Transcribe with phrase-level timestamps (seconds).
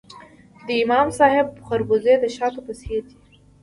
[0.65, 3.17] د امام صاحب خربوزې د شاتو په څیر دي.